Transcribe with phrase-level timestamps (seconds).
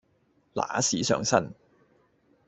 [0.55, 1.53] 揦屎上身